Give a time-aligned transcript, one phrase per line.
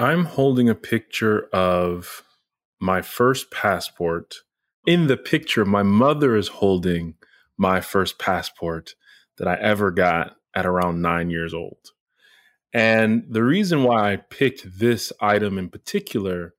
[0.00, 2.22] I'm holding a picture of
[2.80, 4.36] my first passport.
[4.86, 7.14] In the picture, my mother is holding
[7.56, 8.94] my first passport
[9.38, 11.90] that I ever got at around nine years old.
[12.72, 16.54] And the reason why I picked this item in particular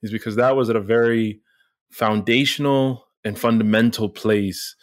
[0.00, 1.40] is because that was at a very
[1.90, 4.76] foundational and fundamental place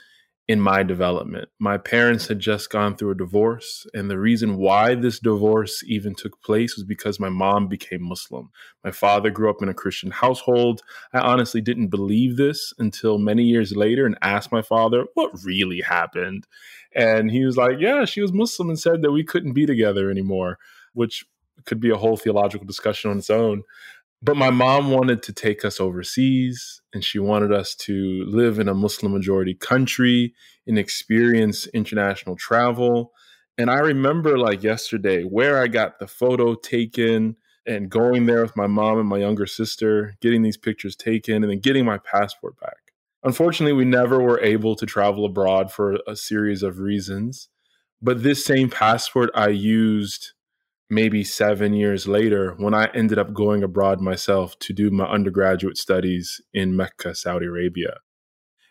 [0.51, 1.47] in my development.
[1.59, 6.13] My parents had just gone through a divorce, and the reason why this divorce even
[6.13, 8.49] took place was because my mom became Muslim.
[8.83, 10.81] My father grew up in a Christian household.
[11.13, 15.79] I honestly didn't believe this until many years later and asked my father what really
[15.79, 16.47] happened.
[16.93, 20.11] And he was like, Yeah, she was Muslim and said that we couldn't be together
[20.11, 20.57] anymore,
[20.91, 21.25] which
[21.65, 23.63] could be a whole theological discussion on its own.
[24.23, 28.67] But my mom wanted to take us overseas and she wanted us to live in
[28.67, 30.35] a Muslim majority country
[30.67, 33.13] and experience international travel.
[33.57, 37.35] And I remember like yesterday where I got the photo taken
[37.65, 41.51] and going there with my mom and my younger sister, getting these pictures taken, and
[41.51, 42.77] then getting my passport back.
[43.23, 47.49] Unfortunately, we never were able to travel abroad for a series of reasons.
[48.01, 50.33] But this same passport I used
[50.91, 55.77] maybe seven years later when I ended up going abroad myself to do my undergraduate
[55.77, 57.99] studies in Mecca, Saudi Arabia.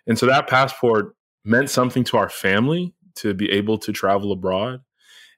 [0.07, 4.83] And so that passport meant something to our family to be able to travel abroad.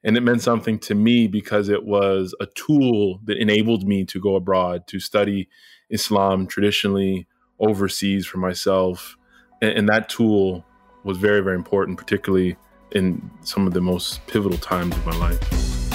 [0.03, 4.19] And it meant something to me because it was a tool that enabled me to
[4.19, 5.47] go abroad to study
[5.89, 7.27] Islam traditionally
[7.59, 9.15] overseas for myself.
[9.61, 10.65] And, and that tool
[11.05, 12.57] was very, very important, particularly
[12.91, 15.92] in some of the most pivotal times of my life.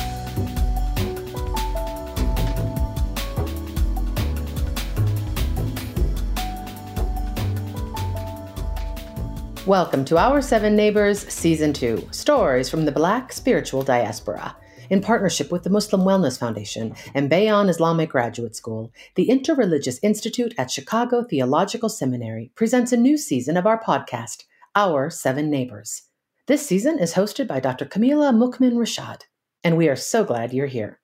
[9.68, 14.56] Welcome to Our Seven Neighbors Season 2 Stories from the Black Spiritual Diaspora.
[14.88, 20.54] In partnership with the Muslim Wellness Foundation and Bayan Islamic Graduate School, the Interreligious Institute
[20.56, 24.44] at Chicago Theological Seminary presents a new season of our podcast,
[24.74, 26.04] Our Seven Neighbors.
[26.46, 27.84] This season is hosted by Dr.
[27.84, 29.24] Kameelah Mu'Min Rashad,
[29.62, 30.98] and we are so glad you're here.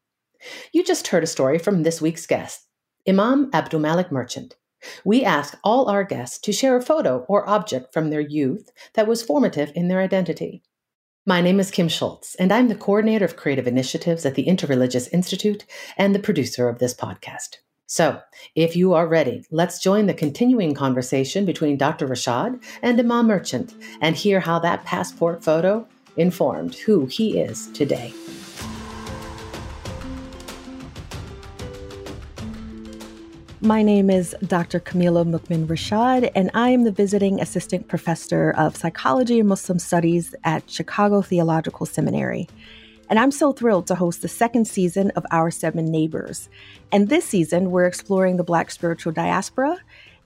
[0.72, 2.67] You just heard a story from this week's guest,
[3.06, 4.56] Imam Abdulmalik Merchant.
[5.05, 9.06] We ask all our guests to share a photo or object from their youth that
[9.06, 10.62] was formative in their identity.
[11.27, 15.09] My name is Kim Schultz, and I'm the coordinator of creative initiatives at the Interreligious
[15.12, 15.65] Institute
[15.97, 17.56] and the producer of this podcast.
[17.87, 18.21] So,
[18.55, 22.06] if you are ready, let's join the continuing conversation between Dr.
[22.06, 25.87] Rashad and Imam Merchant and hear how that passport photo
[26.17, 28.12] informed who he is today.
[33.64, 34.78] My name is Dr.
[34.78, 40.34] Kameelah Mu'Min Rashad, and I am the visiting assistant professor of psychology and Muslim studies
[40.44, 42.47] at Chicago Theological Seminary.
[43.08, 46.50] And I'm so thrilled to host the second season of Our Seven Neighbors.
[46.92, 49.78] And this season, we're exploring the Black spiritual diaspora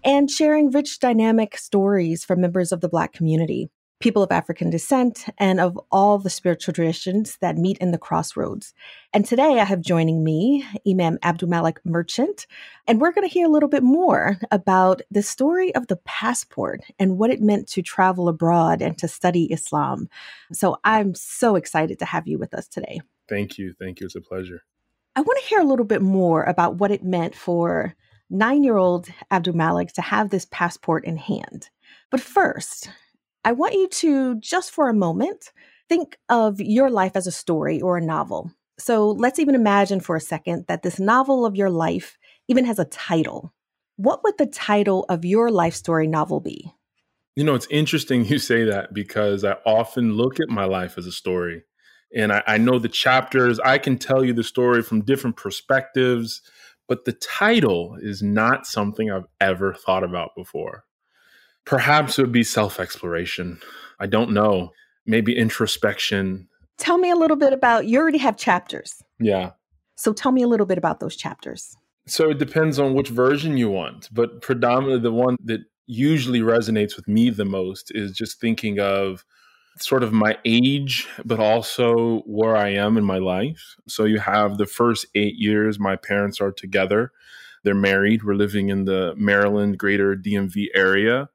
[0.02, 3.70] and sharing rich, dynamic stories from members of the Black community
[4.00, 8.72] people of African descent, and of all the spiritual traditions that meet in the crossroads.
[9.12, 12.46] And today I have joining me Imam Abdulmalik Merchant,
[12.86, 16.82] and we're going to hear a little bit more about the story of the passport
[16.98, 20.08] and what it meant to travel abroad and to study Islam.
[20.52, 23.00] So I'm so excited to have you with us today.
[23.28, 23.74] Thank you.
[23.78, 24.06] Thank you.
[24.06, 24.62] It's a pleasure.
[25.16, 27.94] I want to hear a little bit more about what it meant for
[28.30, 31.70] nine year old Abdulmalik to have this passport in hand.
[32.10, 32.90] But first,
[33.44, 35.52] I want you to, just for a moment,
[35.88, 38.52] think of your life as a story or a novel.
[38.78, 42.78] So let's even imagine for a second that this novel of your life even has
[42.78, 43.52] a title.
[43.96, 46.72] What would the title of your life story novel be?
[47.34, 51.06] You know, it's interesting you say that because I often look at my life as
[51.06, 51.62] a story.
[52.14, 56.40] And I, I know the chapters, I can tell you the story from different perspectives,
[56.88, 60.84] but the title is not something I've ever thought about before.
[61.68, 63.60] Perhaps it would be self exploration.
[64.00, 64.72] I don't know.
[65.04, 66.48] Maybe introspection.
[66.78, 69.02] Tell me a little bit about you already have chapters.
[69.20, 69.50] Yeah.
[69.96, 71.76] So tell me a little bit about those chapters.
[72.06, 76.96] So it depends on which version you want, but predominantly the one that usually resonates
[76.96, 79.26] with me the most is just thinking of
[79.78, 83.76] sort of my age, but also where I am in my life.
[83.86, 87.12] So you have the first eight years, my parents are together.
[87.62, 88.24] They're married.
[88.24, 91.28] We're living in the Maryland greater DMV area.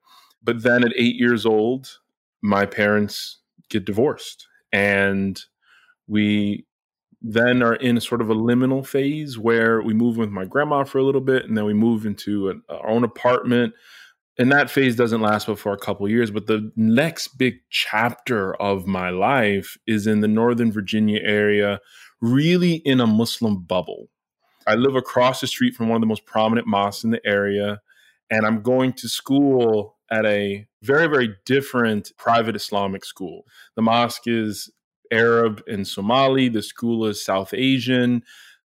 [0.44, 2.00] But then at eight years old,
[2.42, 4.48] my parents get divorced.
[4.72, 5.40] And
[6.08, 6.66] we
[7.22, 10.98] then are in sort of a liminal phase where we move with my grandma for
[10.98, 13.74] a little bit and then we move into an, our own apartment
[14.38, 18.54] and that phase doesn't last but for a couple years but the next big chapter
[18.56, 21.80] of my life is in the northern virginia area
[22.20, 24.10] really in a muslim bubble
[24.66, 27.82] I live across the street from one of the most prominent mosques in the area,
[28.30, 33.46] and I'm going to school at a very, very different private Islamic school.
[33.76, 34.72] The mosque is
[35.12, 38.22] Arab and Somali, the school is South Asian,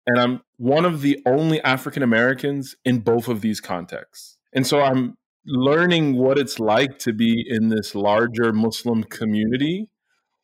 [0.06, 4.37] and I'm one of the only African Americans in both of these contexts.
[4.53, 5.17] And so I'm
[5.47, 9.89] learning what it's like to be in this larger Muslim community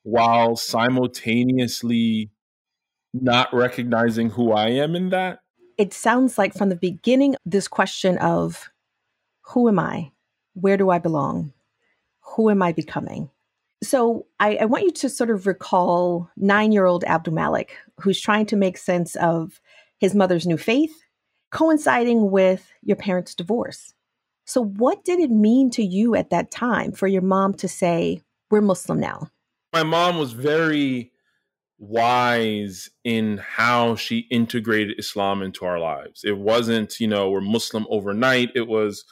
[0.05, 2.31] while simultaneously
[3.13, 5.41] not recognizing who I am in that.
[5.77, 8.71] It sounds like from the beginning, this question of
[9.49, 10.13] who am I?
[10.55, 11.53] Where do I belong?
[12.37, 13.31] Who am I becoming?
[13.83, 18.21] So I, I want you to sort of recall nine year old Abdul Malik, who's
[18.21, 19.61] trying to make sense of
[19.99, 21.05] his mother's new faith
[21.55, 23.95] coinciding with your parents' divorce.
[24.45, 28.21] So, what did it mean to you at that time for your mom to say,
[28.51, 29.31] We're Muslim now?
[29.73, 31.13] My mom was very
[31.79, 36.23] wise in how she integrated Islam into our lives.
[36.25, 38.51] It wasn't, you know, we're Muslim overnight.
[38.55, 39.05] It was,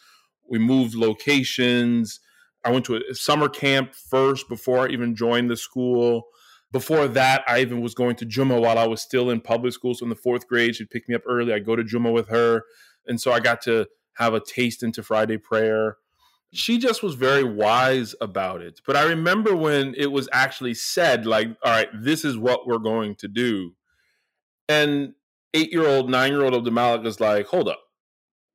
[0.52, 2.20] we moved locations.
[2.62, 6.26] I went to a summer camp first before I even joined the school.
[6.70, 9.94] Before that, I even was going to Juma while I was still in public school.
[9.94, 11.54] So in the fourth grade, she'd pick me up early.
[11.54, 12.64] I'd go to Juma with her.
[13.06, 15.96] And so I got to have a taste into Friday prayer.
[16.52, 18.82] She just was very wise about it.
[18.86, 22.76] But I remember when it was actually said, like, all right, this is what we're
[22.76, 23.74] going to do.
[24.68, 25.14] And
[25.54, 27.80] eight year old, nine year old Abdul Malik was like, hold up.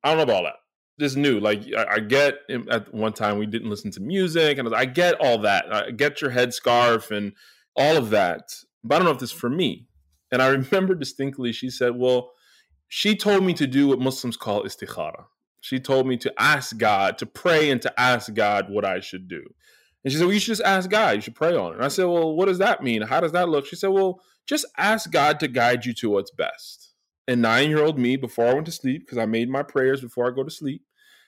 [0.04, 0.54] I don't know about all that.
[0.98, 1.38] This new.
[1.38, 2.38] Like, I, I, get
[2.70, 5.72] at one time we didn't listen to music, and I, I get all that.
[5.72, 7.32] I get your headscarf and
[7.76, 8.52] all of that.
[8.82, 9.86] But I don't know if this is for me.
[10.32, 12.32] And I remember distinctly, she said, well,
[12.88, 15.26] she told me to do what Muslims call istikhara.
[15.60, 19.28] She told me to ask God, to pray and to ask God what I should
[19.28, 19.42] do.
[20.04, 21.16] And she said, Well, you should just ask God.
[21.16, 21.76] You should pray on it.
[21.76, 23.02] And I said, Well, what does that mean?
[23.02, 23.66] How does that look?
[23.66, 26.94] She said, Well, just ask God to guide you to what's best.
[27.26, 30.00] And nine year old me, before I went to sleep, because I made my prayers
[30.00, 30.82] before I go to sleep,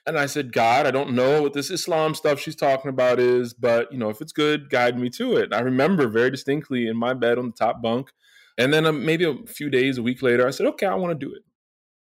[0.05, 3.53] and I said, God, I don't know what this Islam stuff she's talking about is,
[3.53, 5.45] but you know, if it's good, guide me to it.
[5.45, 8.11] And I remember very distinctly in my bed on the top bunk.
[8.57, 11.17] And then um, maybe a few days, a week later, I said, okay, I want
[11.17, 11.43] to do it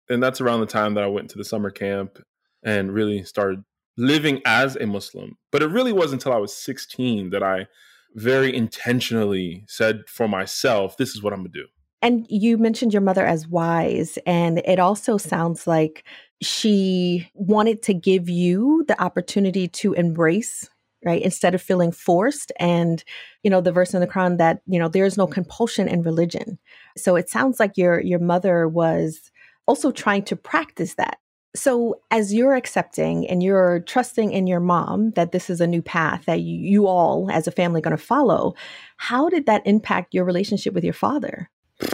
[0.09, 2.19] and that's around the time that I went to the summer camp
[2.63, 3.65] and really started
[3.97, 5.37] living as a Muslim.
[5.51, 7.67] But it really wasn't until I was 16 that I
[8.15, 11.67] very intentionally said for myself, this is what I'm going to do.
[12.03, 16.05] And you mentioned your mother as wise, and it also sounds like
[16.43, 20.69] she wanted to give you the opportunity to embrace
[21.05, 23.05] right instead of feeling forced and
[23.43, 26.03] you know the verse in the quran that you know there is no compulsion in
[26.03, 26.59] religion
[26.97, 29.31] so it sounds like your your mother was
[29.67, 31.19] also trying to practice that.
[31.55, 35.81] So, as you're accepting and you're trusting in your mom that this is a new
[35.81, 38.55] path that you, all as a family going to follow,
[38.99, 41.49] how did that impact your relationship with your father?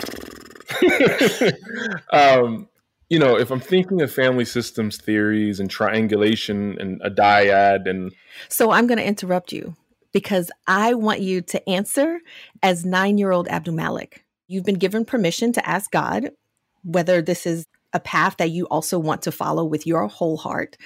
[2.12, 2.68] um,
[3.12, 8.10] you know, if I'm thinking of family systems theories and triangulation and a dyad and
[8.48, 9.76] So I'm going to interrupt you
[10.12, 12.20] because I want you to answer
[12.62, 14.24] as 9-year-old Abdul Malik.
[14.48, 16.30] You've been given permission to ask God
[16.84, 20.78] whether this is a path that you also want to follow with your whole heart.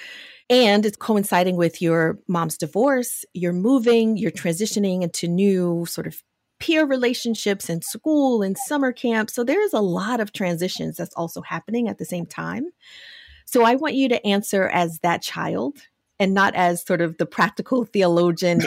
[0.49, 6.21] And it's coinciding with your mom's divorce, you're moving, you're transitioning into new sort of
[6.59, 9.29] peer relationships in school and summer camp.
[9.29, 12.69] So there's a lot of transitions that's also happening at the same time.
[13.45, 15.77] So I want you to answer as that child
[16.19, 18.59] and not as sort of the practical theologian.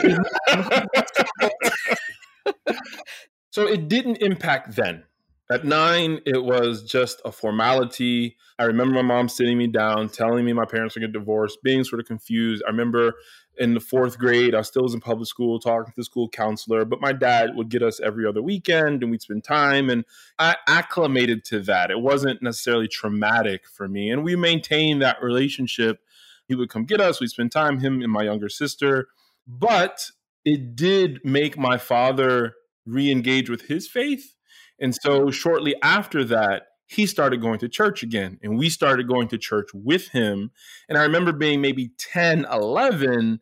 [3.51, 5.05] so it didn't impact then.
[5.51, 8.37] At nine, it was just a formality.
[8.57, 11.83] I remember my mom sitting me down, telling me my parents were getting divorced, being
[11.83, 12.63] sort of confused.
[12.65, 13.15] I remember
[13.59, 16.85] in the fourth grade, I still was in public school, talking to the school counselor,
[16.85, 19.91] but my dad would get us every other weekend and we'd spend time.
[19.91, 20.05] And
[20.39, 21.91] I acclimated to that.
[21.91, 24.09] It wasn't necessarily traumatic for me.
[24.09, 25.99] And we maintained that relationship.
[26.47, 29.09] He would come get us, we'd spend time, him and my younger sister.
[29.49, 30.13] But
[30.45, 32.55] it did make my father
[32.87, 34.37] re engage with his faith
[34.81, 39.29] and so shortly after that, he started going to church again and we started going
[39.29, 40.51] to church with him.
[40.89, 43.41] And I remember being maybe 10, 11,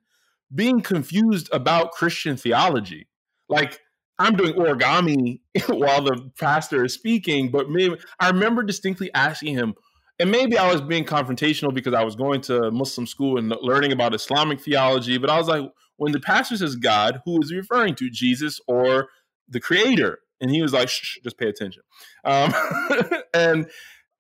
[0.54, 3.09] being confused about Christian theology.
[3.49, 3.80] Like,
[4.18, 9.75] I'm doing origami while the pastor is speaking, but maybe I remember distinctly asking him,
[10.18, 13.92] and maybe I was being confrontational because I was going to Muslim school and learning
[13.92, 17.57] about Islamic theology, but I was like, when the pastor says God, who is he
[17.57, 19.09] referring to, Jesus or
[19.49, 20.18] the creator?
[20.40, 21.83] And he was like, shh, just pay attention.
[22.25, 22.54] Um,
[23.35, 23.68] and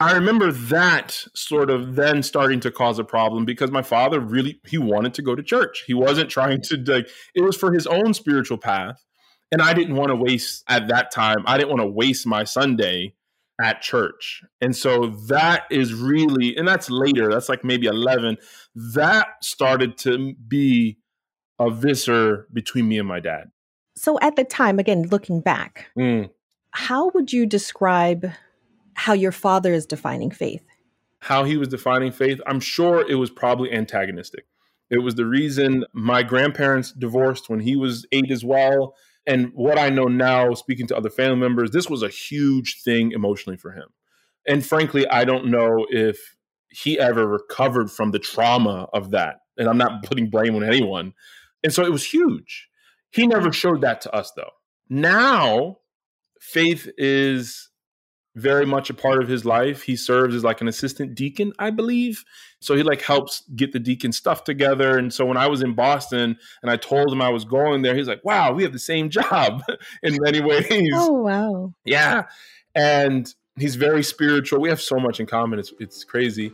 [0.00, 4.60] I remember that sort of then starting to cause a problem because my father really
[4.66, 5.84] he wanted to go to church.
[5.86, 9.04] He wasn't trying to like it was for his own spiritual path.
[9.50, 12.44] And I didn't want to waste at that time, I didn't want to waste my
[12.44, 13.14] Sunday
[13.60, 14.42] at church.
[14.60, 18.36] And so that is really, and that's later, that's like maybe 11.
[18.94, 20.98] That started to be
[21.58, 23.50] a viscer between me and my dad.
[23.98, 26.30] So at the time, again, looking back, Mm.
[26.70, 28.30] how would you describe
[28.94, 30.64] how your father is defining faith?
[31.20, 34.44] How he was defining faith, I'm sure it was probably antagonistic.
[34.90, 38.94] It was the reason my grandparents divorced when he was eight as well.
[39.26, 43.12] And what I know now, speaking to other family members, this was a huge thing
[43.12, 43.88] emotionally for him.
[44.46, 46.36] And frankly, I don't know if
[46.70, 49.40] he ever recovered from the trauma of that.
[49.58, 51.12] And I'm not putting blame on anyone.
[51.64, 52.67] And so it was huge.
[53.10, 54.50] He never showed that to us, though.
[54.88, 55.78] Now,
[56.40, 57.68] faith is
[58.38, 59.82] very much a part of his life.
[59.82, 62.24] He serves as like an assistant deacon, I believe.
[62.60, 64.96] So he like helps get the deacon stuff together.
[64.96, 67.96] And so when I was in Boston and I told him I was going there,
[67.96, 69.62] he's like, "Wow, we have the same job
[70.02, 71.74] in many ways." Oh, wow.
[71.84, 72.24] Yeah.
[72.74, 74.60] And he's very spiritual.
[74.60, 75.58] We have so much in common.
[75.58, 76.52] It's it's crazy.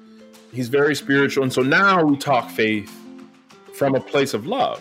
[0.52, 1.42] He's very spiritual.
[1.42, 2.92] And so now we talk faith
[3.74, 4.80] from a place of love.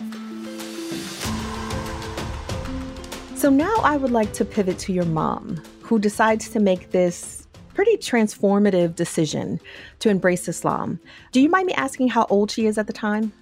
[3.44, 7.46] So now I would like to pivot to your mom, who decides to make this
[7.74, 9.60] pretty transformative decision
[9.98, 10.98] to embrace Islam.
[11.30, 13.34] Do you mind me asking how old she is at the time?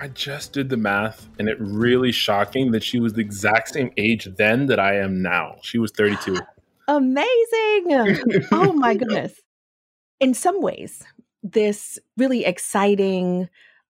[0.00, 3.90] I just did the math and it really shocking that she was the exact same
[3.96, 5.56] age then that I am now.
[5.62, 6.38] She was 32.
[6.86, 7.26] Amazing.
[8.52, 9.40] oh my goodness.
[10.20, 11.02] In some ways,
[11.42, 13.48] this really exciting,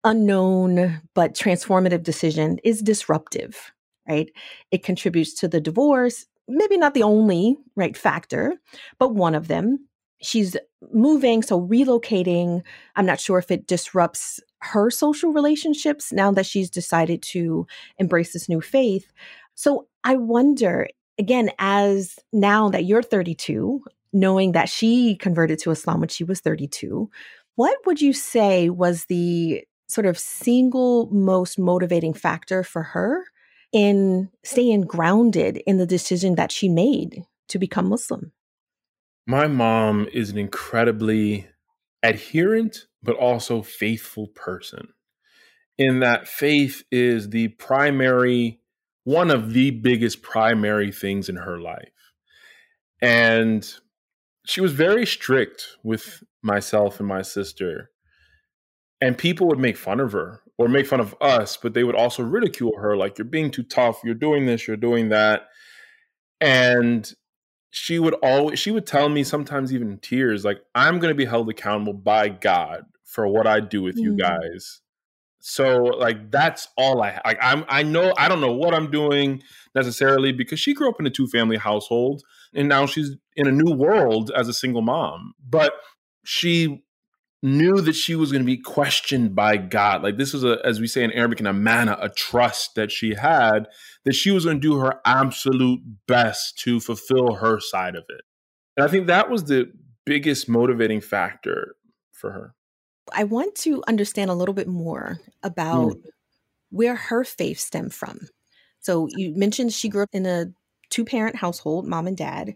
[0.03, 3.71] unknown, but transformative decision is disruptive,
[4.07, 4.29] right?
[4.71, 8.53] It contributes to the divorce, maybe not the only right factor,
[8.99, 9.87] but one of them.
[10.21, 10.55] She's
[10.93, 12.63] moving, so relocating.
[12.95, 17.67] I'm not sure if it disrupts her social relationships now that she's decided to
[17.99, 19.11] embrace this new faith.
[19.55, 20.87] So I wonder,
[21.19, 23.83] again, as now that you're 32,
[24.13, 27.09] knowing that she converted to Islam when she was 32,
[27.55, 33.23] what would you say was the sort of single most motivating factor for her
[33.75, 38.31] in staying grounded in the decision that she made to become Muslim?
[39.27, 41.49] My mom is an incredibly
[42.01, 44.87] adherent, but also faithful person.
[45.77, 48.61] In that faith is the primary,
[49.03, 52.13] one of the biggest primary things in her life.
[53.01, 53.69] And
[54.45, 57.89] she was very strict with myself and my sister.
[59.01, 61.95] And people would make fun of her or make fun of us, but they would
[61.95, 65.47] also ridicule her like, you're being too tough, you're doing this, you're doing that.
[66.39, 67.11] And
[67.71, 71.17] she would always, she would tell me sometimes even in tears, like, I'm going to
[71.17, 74.03] be held accountable by God for what I do with mm.
[74.03, 74.81] you guys.
[75.47, 79.43] So like that's all I like I'm I know I don't know what I'm doing
[79.75, 82.23] necessarily because she grew up in a two family household
[82.55, 85.33] and now she's in a new world as a single mom.
[85.47, 85.73] But
[86.23, 86.83] she
[87.45, 90.01] knew that she was going to be questioned by God.
[90.01, 93.13] Like this was a, as we say in Arabic, an amana, a trust that she
[93.13, 93.67] had
[94.03, 98.21] that she was going to do her absolute best to fulfill her side of it.
[98.75, 99.71] And I think that was the
[100.05, 101.75] biggest motivating factor
[102.11, 102.55] for her.
[103.13, 106.01] I want to understand a little bit more about mm.
[106.71, 108.19] where her faith stemmed from.
[108.79, 110.47] So you mentioned she grew up in a
[110.89, 112.55] two parent household, mom and dad.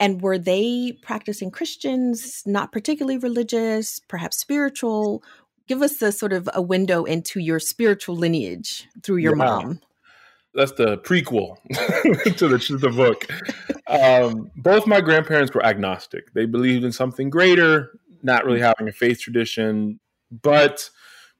[0.00, 5.22] And were they practicing Christians, not particularly religious, perhaps spiritual?
[5.68, 9.44] Give us a sort of a window into your spiritual lineage through your yeah.
[9.44, 9.80] mom.
[10.54, 11.58] That's the prequel
[12.38, 13.26] to the, to the book.
[13.86, 16.32] Um, both my grandparents were agnostic.
[16.32, 17.92] They believed in something greater,
[18.22, 20.00] not really having a faith tradition.
[20.30, 20.90] But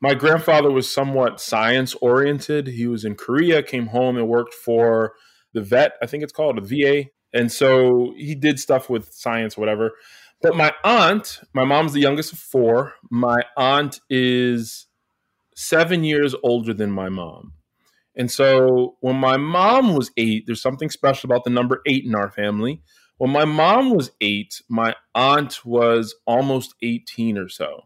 [0.00, 2.68] my grandfather was somewhat science oriented.
[2.68, 5.14] He was in Korea, came home and worked for
[5.52, 9.56] the vet, I think it's called a VA, and so he did stuff with science,
[9.56, 9.92] whatever.
[10.42, 12.94] But my aunt, my mom's the youngest of four.
[13.10, 14.86] My aunt is
[15.54, 17.52] seven years older than my mom.
[18.16, 22.14] And so when my mom was eight, there's something special about the number eight in
[22.14, 22.82] our family.
[23.18, 27.82] When my mom was eight, my aunt was almost 18 or so.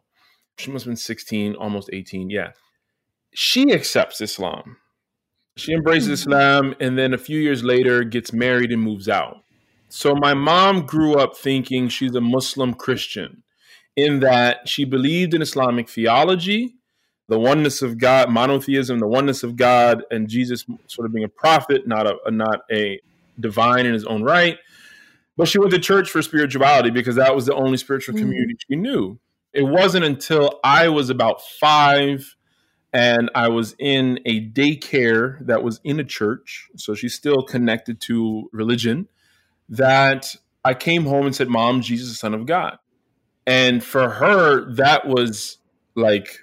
[0.58, 2.30] She must have been 16, almost 18.
[2.30, 2.52] Yeah.
[3.34, 4.76] She accepts Islam.
[5.56, 6.32] She embraces mm-hmm.
[6.32, 9.44] Islam and then a few years later gets married and moves out.
[9.88, 13.44] So my mom grew up thinking she's a Muslim Christian
[13.96, 16.74] in that she believed in Islamic theology,
[17.28, 21.28] the oneness of God, monotheism, the oneness of God, and Jesus sort of being a
[21.28, 23.00] prophet, not a not a
[23.38, 24.58] divine in his own right.
[25.36, 28.24] But she went to church for spirituality because that was the only spiritual mm-hmm.
[28.24, 28.60] community mm.
[28.68, 29.18] she knew.
[29.52, 32.34] It wasn't until I was about five
[32.94, 38.00] and I was in a daycare that was in a church, so she's still connected
[38.02, 39.08] to religion.
[39.68, 42.78] That I came home and said, Mom, Jesus is the Son of God.
[43.46, 45.58] And for her, that was
[45.96, 46.38] like,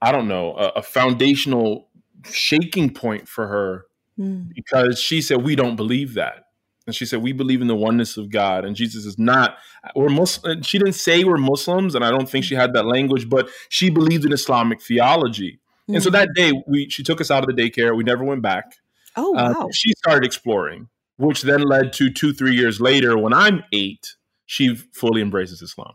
[0.00, 1.88] I don't know, a, a foundational
[2.24, 3.86] shaking point for her
[4.18, 4.48] mm.
[4.54, 6.46] because she said, We don't believe that.
[6.90, 8.64] And she said, We believe in the oneness of God.
[8.64, 9.58] And Jesus is not,
[9.94, 10.62] we're Muslim.
[10.62, 13.90] She didn't say we're Muslims, and I don't think she had that language, but she
[13.90, 15.60] believed in Islamic theology.
[15.88, 15.94] Mm.
[15.94, 16.14] And so hmm.
[16.14, 17.96] that day, we she took us out of the daycare.
[17.96, 18.74] We never went back.
[19.14, 19.66] Oh, uh, wow.
[19.66, 24.16] Uh, she started exploring, which then led to two, three years later, when I'm eight,
[24.46, 25.94] she fully embraces Islam.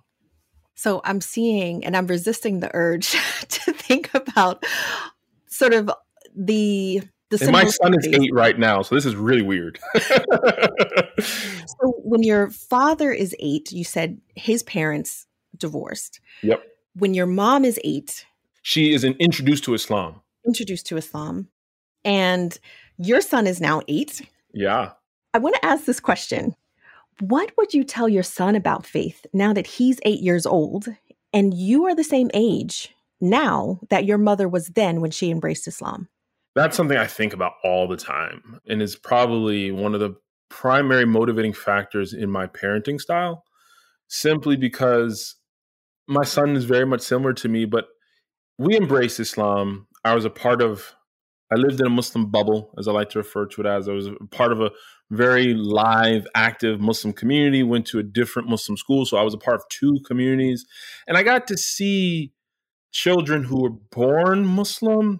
[0.75, 3.11] So I'm seeing, and I'm resisting the urge
[3.49, 4.65] to think about
[5.47, 5.91] sort of
[6.33, 7.01] the.
[7.31, 9.79] And my son is eight right now, so this is really weird.
[11.19, 15.25] so when your father is eight, you said his parents
[15.57, 16.19] divorced.
[16.43, 16.63] Yep.
[16.95, 18.25] When your mom is eight,
[18.61, 20.21] she is an introduced to Islam.
[20.45, 21.49] Introduced to Islam,
[22.03, 22.57] and
[22.97, 24.21] your son is now eight.
[24.53, 24.91] Yeah.
[25.33, 26.55] I want to ask this question.
[27.19, 30.87] What would you tell your son about faith now that he's eight years old
[31.33, 35.67] and you are the same age now that your mother was then when she embraced
[35.67, 36.07] Islam?
[36.55, 40.15] That's something I think about all the time and is probably one of the
[40.49, 43.43] primary motivating factors in my parenting style,
[44.07, 45.35] simply because
[46.07, 47.85] my son is very much similar to me, but
[48.57, 49.87] we embraced Islam.
[50.05, 50.95] I was a part of
[51.51, 53.87] I lived in a Muslim bubble, as I like to refer to it as.
[53.87, 54.71] I was part of a
[55.11, 59.05] very live, active Muslim community, went to a different Muslim school.
[59.05, 60.65] So I was a part of two communities.
[61.07, 62.33] And I got to see
[62.91, 65.19] children who were born Muslim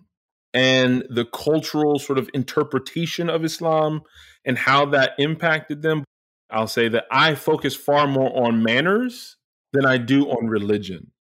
[0.55, 4.01] and the cultural sort of interpretation of Islam
[4.45, 6.05] and how that impacted them.
[6.50, 9.35] I'll say that I focus far more on manners
[9.74, 11.12] than I do on religion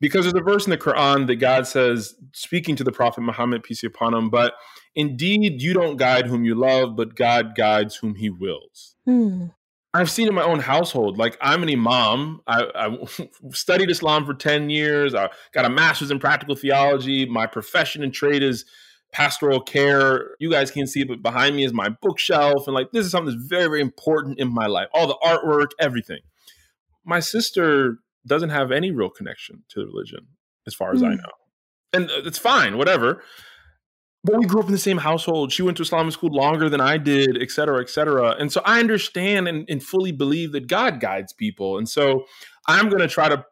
[0.00, 3.62] because there's a verse in the Quran that God says, speaking to the Prophet Muhammad,
[3.62, 4.54] peace be upon him, but
[4.94, 8.96] indeed you don't guide whom you love, but God guides whom he wills.
[9.04, 9.48] Hmm.
[9.92, 12.40] I've seen in my own household, like I'm an imam.
[12.46, 15.14] I, I, studied Islam for 10 years.
[15.14, 17.26] I got a master's in practical theology.
[17.26, 18.64] My profession and trade is
[19.12, 20.36] pastoral care.
[20.38, 22.66] You guys can see it but behind me is my bookshelf.
[22.66, 24.86] And like, this is something that's very, very important in my life.
[24.94, 26.20] All the artwork, everything.
[27.04, 30.28] My sister doesn't have any real connection to the religion,
[30.66, 31.06] as far as mm.
[31.06, 31.32] I know.
[31.92, 33.22] And uh, it's fine, whatever.
[34.22, 35.50] But we grew up in the same household.
[35.50, 38.36] She went to Islamic school longer than I did, et cetera, et cetera.
[38.38, 41.78] And so I understand and, and fully believe that God guides people.
[41.78, 42.26] And so
[42.68, 43.44] I'm going to try to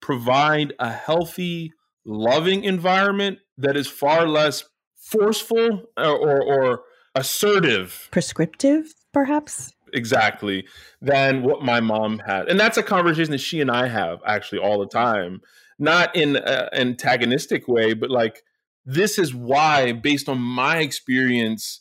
[0.00, 1.72] provide a healthy,
[2.06, 4.64] loving environment that is far less
[4.96, 6.80] forceful or, or, or
[7.14, 10.66] assertive, prescriptive, perhaps exactly
[11.00, 12.48] than what my mom had.
[12.48, 15.40] And that's a conversation that she and I have actually all the time,
[15.78, 18.42] not in an antagonistic way, but like
[18.84, 21.80] this is why, based on my experience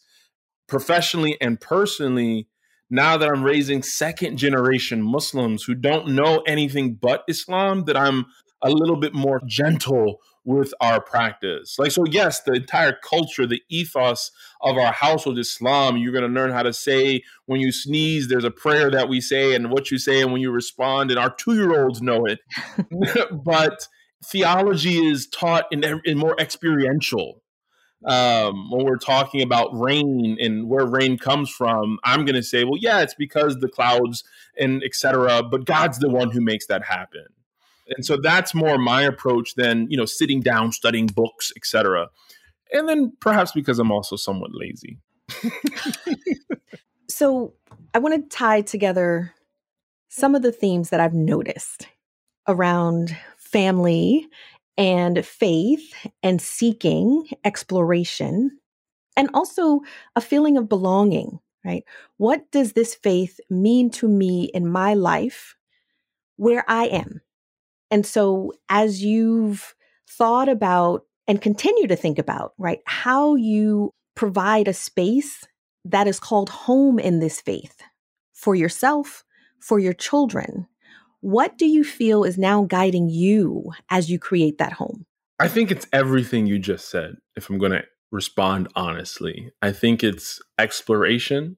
[0.68, 2.48] professionally and personally,
[2.90, 8.26] now that I'm raising second generation Muslims who don't know anything but Islam, that I'm
[8.62, 11.78] a little bit more gentle with our practice.
[11.80, 16.40] Like, so yes, the entire culture, the ethos of our household Islam, you're going to
[16.40, 19.90] learn how to say when you sneeze, there's a prayer that we say and what
[19.90, 22.40] you say and when you respond, and our two year olds know it.
[23.44, 23.88] but
[24.26, 27.42] theology is taught in, in more experiential.
[28.06, 32.66] Um, when we're talking about rain and where rain comes from, I'm going to say,
[32.66, 34.26] well, yeah, it's because the clouds
[34.60, 35.44] and etc.
[35.44, 37.26] But God's the one who makes that happen.
[37.88, 42.10] And so that's more my approach than, you know, sitting down, studying books, etc.
[42.72, 45.00] And then perhaps because I'm also somewhat lazy.
[47.10, 47.54] so
[47.94, 49.34] I want to tie together
[50.10, 51.88] some of the themes that I've noticed
[52.48, 53.16] around
[53.54, 54.28] family
[54.78, 58.58] and faith and seeking exploration
[59.16, 59.82] and also
[60.16, 61.84] a feeling of belonging, right?
[62.18, 65.56] What does this faith mean to me in my life
[66.38, 67.22] where I am?
[67.92, 69.76] And so, as you've
[70.10, 75.46] thought about and continue to think about, right, how you provide a space
[75.86, 77.82] that is called home in this faith
[78.34, 79.24] for yourself,
[79.60, 80.68] for your children,
[81.24, 85.06] what do you feel is now guiding you as you create that home?
[85.40, 89.52] I think it's everything you just said, if I'm going to respond honestly.
[89.62, 91.58] I think it's exploration.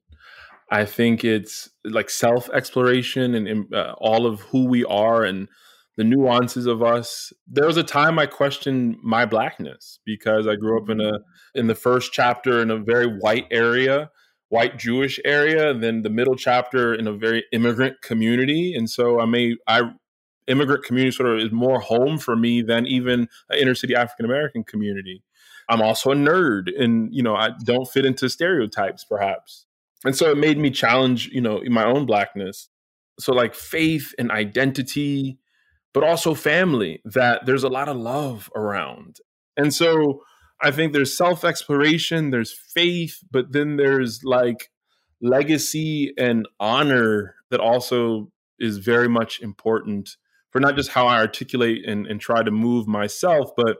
[0.71, 5.47] I think it's like self exploration and, and uh, all of who we are and
[5.97, 7.34] the nuances of us.
[7.47, 11.60] There was a time I questioned my blackness because I grew up in a mm-hmm.
[11.60, 14.12] in the first chapter in a very white area,
[14.56, 18.74] white Jewish area, and then the middle chapter in a very immigrant community.
[18.74, 19.91] And so I may I
[20.48, 24.26] immigrant community sort of is more home for me than even an inner city African
[24.26, 25.24] American community.
[25.68, 29.65] I'm also a nerd and you know I don't fit into stereotypes perhaps.
[30.06, 32.70] And so it made me challenge, you know, my own blackness.
[33.20, 35.39] So like faith and identity,
[35.94, 39.18] but also family, that there's a lot of love around.
[39.58, 40.22] And so
[40.62, 44.72] I think there's self exploration, there's faith, but then there's like
[45.22, 50.18] legacy and honor that also is very much important
[50.52, 53.78] for not just how I articulate and, and try to move myself, but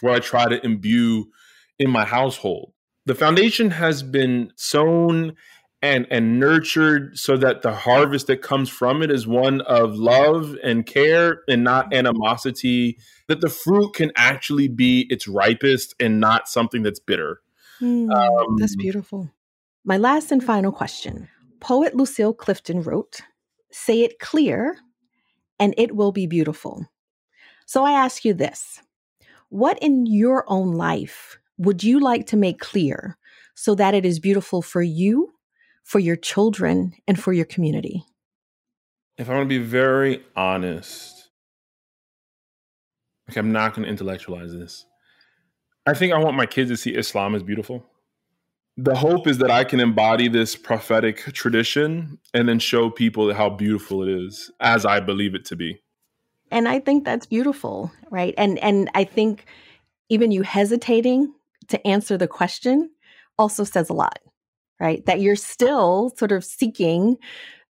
[0.00, 1.30] where I try to imbue
[1.78, 2.72] in my household.
[3.06, 5.36] The foundation has been sown
[5.84, 10.56] and and nurtured so that the harvest that comes from it is one of love
[10.64, 16.48] and care and not animosity that the fruit can actually be its ripest and not
[16.48, 17.42] something that's bitter.
[17.82, 19.30] Mm, um, that's beautiful.
[19.84, 21.28] My last and final question.
[21.60, 23.20] Poet lucille clifton wrote
[23.70, 24.78] say it clear
[25.58, 26.86] and it will be beautiful.
[27.66, 28.80] So i ask you this.
[29.50, 33.18] What in your own life would you like to make clear
[33.54, 35.33] so that it is beautiful for you
[35.84, 38.04] for your children and for your community?
[39.16, 41.30] If I want to be very honest,
[43.30, 44.86] okay, I'm not going to intellectualize this.
[45.86, 47.84] I think I want my kids to see Islam as beautiful.
[48.76, 53.50] The hope is that I can embody this prophetic tradition and then show people how
[53.50, 55.80] beautiful it is as I believe it to be.
[56.50, 58.34] And I think that's beautiful, right?
[58.36, 59.44] And and I think
[60.08, 61.32] even you hesitating
[61.68, 62.90] to answer the question
[63.38, 64.18] also says a lot
[64.84, 65.04] right?
[65.06, 67.16] That you're still sort of seeking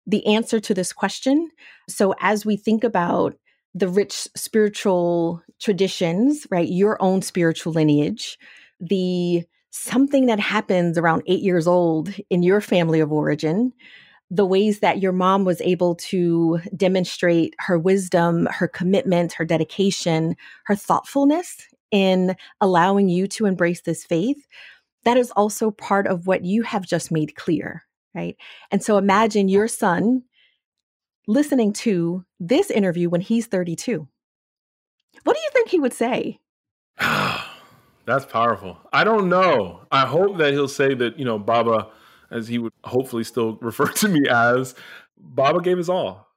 [0.07, 1.51] the answer to this question.
[1.89, 3.35] So as we think about
[3.75, 6.69] the rich spiritual traditions, right?
[6.69, 8.39] Your own spiritual lineage,
[8.79, 13.73] the something that happens around eight years old in your family of origin,
[14.31, 20.37] the ways that your mom was able to demonstrate her wisdom, her commitment, her dedication,
[20.67, 21.57] her thoughtfulness
[21.91, 24.47] in allowing you to embrace this faith
[25.09, 28.37] that is also part of what you have just made clear, right?
[28.71, 30.25] And so imagine your son
[31.27, 34.07] listening to this interview when he's 32.
[35.25, 36.41] What do you think he would say?
[37.01, 38.79] That's powerful.
[38.93, 39.81] I don't know.
[39.91, 41.89] I hope that he'll say that, you know, Baba,
[42.31, 44.75] as he would hopefully still refer to me as,
[45.17, 46.29] Baba gave his all.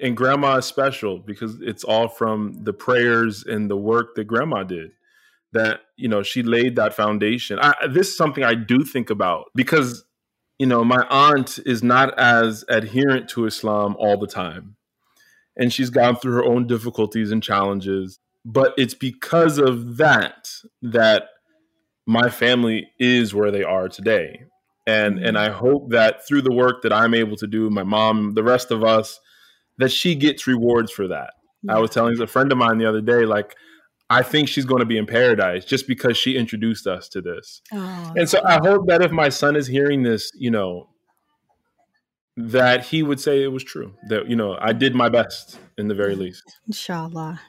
[0.00, 4.64] And grandma is special because it's all from the prayers and the work that grandma
[4.64, 4.90] did
[5.56, 7.58] that you know she laid that foundation.
[7.60, 10.04] I, this is something I do think about because
[10.58, 14.76] you know my aunt is not as adherent to Islam all the time,
[15.56, 18.18] and she's gone through her own difficulties and challenges.
[18.44, 20.48] But it's because of that
[20.80, 21.24] that
[22.06, 24.44] my family is where they are today,
[24.86, 25.24] and mm-hmm.
[25.24, 28.44] and I hope that through the work that I'm able to do, my mom, the
[28.44, 29.18] rest of us,
[29.78, 31.34] that she gets rewards for that.
[31.68, 33.56] I was telling a friend of mine the other day, like
[34.08, 37.60] I think she's going to be in paradise just because she introduced us to this.
[37.72, 40.88] Oh, and so I hope that if my son is hearing this, you know,
[42.36, 43.94] that he would say it was true.
[44.08, 46.44] That, you know, I did my best in the very least.
[46.66, 47.40] Inshallah.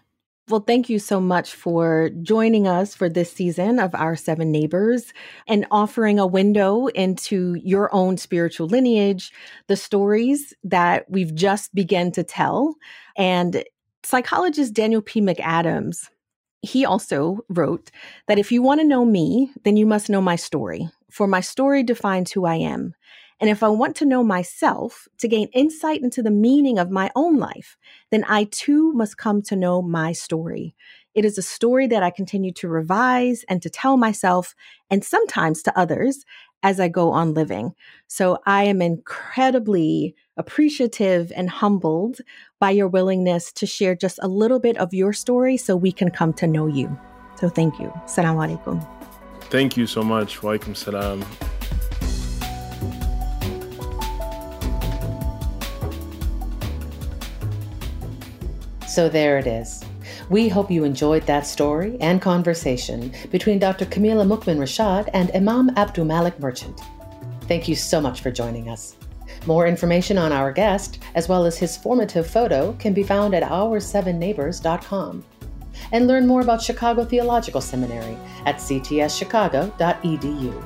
[0.50, 5.12] Well, thank you so much for joining us for this season of Our Seven Neighbors
[5.46, 9.34] and offering a window into your own spiritual lineage,
[9.68, 12.76] the stories that we've just begun to tell.
[13.18, 13.62] And
[14.04, 15.20] psychologist Daniel P.
[15.20, 16.08] McAdams
[16.62, 17.92] he also wrote
[18.28, 21.42] that if you want to know me, then you must know my story, for my
[21.42, 22.94] story defines who I am.
[23.40, 27.12] And if I want to know myself to gain insight into the meaning of my
[27.16, 27.78] own life,
[28.10, 30.76] then I too must come to know my story.
[31.14, 34.56] It is a story that I continue to revise and to tell myself
[34.90, 36.26] and sometimes to others
[36.64, 37.76] as I go on living.
[38.08, 42.22] So I am incredibly appreciative and humbled
[42.60, 46.10] by your willingness to share just a little bit of your story so we can
[46.10, 46.98] come to know you.
[47.40, 47.88] So thank you.
[48.06, 48.88] Assalamu alaikum.
[49.50, 50.40] Thank you so much.
[50.42, 51.24] Walaikum salam.
[58.88, 59.84] So there it is.
[60.30, 63.86] We hope you enjoyed that story and conversation between Dr.
[63.86, 66.82] Kameelah Mu'Min Rashad and Imam Abdul Malik Merchant.
[67.44, 68.98] Thank you so much for joining us.
[69.48, 73.44] More information on our guest, as well as his formative photo, can be found at
[73.44, 75.24] our7neighbors.com.
[75.94, 80.66] And learn more about Chicago Theological Seminary at ctschicago.edu.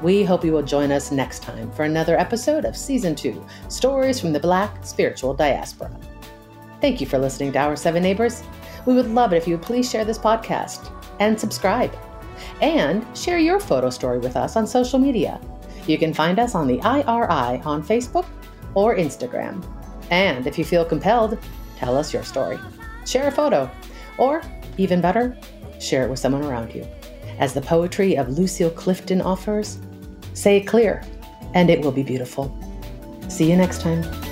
[0.00, 4.18] We hope you will join us next time for another episode of Season 2 Stories
[4.18, 5.94] from the Black Spiritual Diaspora.
[6.80, 8.42] Thank you for listening to Our Seven Neighbors.
[8.86, 10.90] We would love it if you would please share this podcast
[11.20, 11.94] and subscribe.
[12.62, 15.38] And share your photo story with us on social media
[15.88, 18.26] you can find us on the IRI on Facebook
[18.74, 19.64] or Instagram.
[20.10, 21.38] And if you feel compelled,
[21.76, 22.58] tell us your story.
[23.06, 23.70] Share a photo,
[24.18, 24.42] or
[24.76, 25.36] even better,
[25.80, 26.86] share it with someone around you.
[27.38, 29.78] As the poetry of Lucille Clifton offers,
[30.34, 31.04] say it clear,
[31.54, 32.56] and it will be beautiful.
[33.28, 34.27] See you next time.